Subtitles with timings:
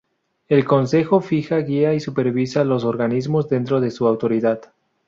[0.49, 4.73] El Consejo fija, guía y supervisa los organismos dentro de su autoridad.